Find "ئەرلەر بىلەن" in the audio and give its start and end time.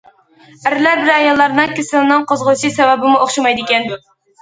0.69-1.13